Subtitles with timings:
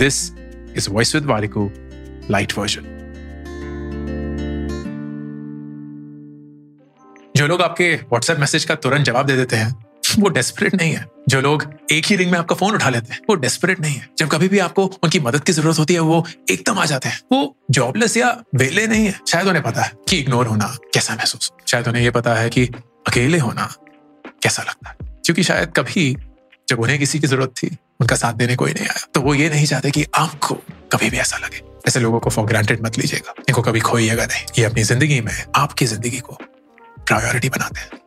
[0.00, 0.32] This
[0.76, 1.70] is voice with वारिको
[2.30, 2.96] light version
[7.36, 9.84] जो लोग आपके व्हाट्सएप मैसेज का तुरंत जवाब दे देते हैं,
[10.18, 13.20] वो डेस्परेट नहीं है। जो लोग एक ही रिंग में आपका फ़ोन उठा लेते हैं,
[13.28, 16.26] वो डेस्परेट नहीं है। जब कभी भी आपको उनकी मदद की ज़रूरत होती है, वो
[16.50, 20.18] एकदम आ जाते हैं। वो जॉबलेस या वेले नहीं है। शायद उन्हें पता है कि
[20.18, 22.66] इग्नोर होना कैसा महसूस। शायद उन्हें ये पता है कि
[23.08, 23.74] अकेले होना
[24.42, 26.16] कैसा लगता है। क्योंकि शायद कभी
[26.68, 29.48] जब उन्हें किसी की ज़रूरत थी उनका साथ देने कोई नहीं आया। तो वो ये
[29.50, 30.54] नहीं चाहते कि आपको
[30.92, 34.44] कभी भी ऐसा लगे। ऐसे लोगों को फॉर ग्रांटेड मत लीजिएगा। इनको कभी खोइएगा नहीं।
[34.58, 36.38] ये अपनी ज़िंदगी में आपकी ज़िंदगी को
[37.06, 37.99] प्रायोरिटी बनाते हैं।